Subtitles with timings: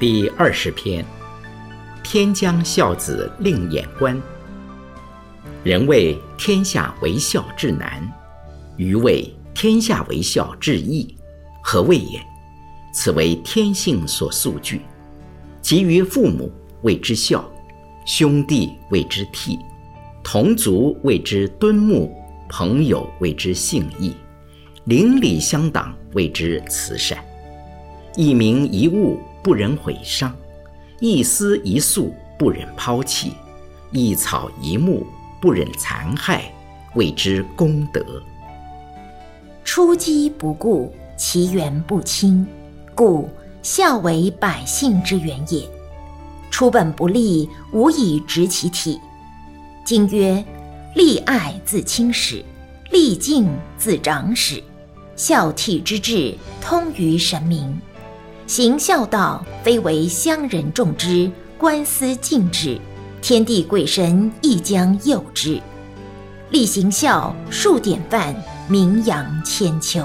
[0.00, 1.04] 第二十篇：
[2.04, 4.16] 天将孝子令眼观。
[5.64, 8.08] 人谓天下为孝至难，
[8.76, 11.16] 余谓天下为孝至易。
[11.64, 12.24] 何谓也？
[12.94, 14.82] 此为天性所素具。
[15.60, 16.48] 及于父母，
[16.82, 17.40] 谓之孝；
[18.06, 19.58] 兄弟谓之悌；
[20.22, 22.08] 同族谓之敦睦；
[22.48, 24.12] 朋友谓之信义；
[24.84, 27.18] 邻里乡党谓之慈善。
[28.14, 29.18] 一名一物。
[29.48, 30.30] 不忍毁伤，
[31.00, 33.32] 一丝一粟不忍抛弃，
[33.92, 35.06] 一草一木
[35.40, 36.52] 不忍残害，
[36.94, 38.04] 谓之功德。
[39.64, 42.46] 出机不顾，其源不清，
[42.94, 43.26] 故
[43.62, 45.66] 孝为百姓之源也。
[46.50, 49.00] 出本不立，无以直其体。
[49.82, 50.44] 今曰：
[50.94, 52.44] 立爱自亲始，
[52.90, 54.62] 立敬自长始，
[55.16, 57.80] 孝悌之志通于神明。
[58.48, 62.80] 行孝道，非为乡人重之，官司敬之，
[63.20, 65.60] 天地鬼神亦将佑之。
[66.48, 68.34] 立行孝，树典范，
[68.66, 70.02] 名扬千秋。